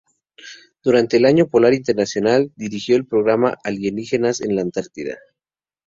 [0.83, 5.19] Durante el Año Polar Internacional dirigió el programa "Alienígenas en la Antártida".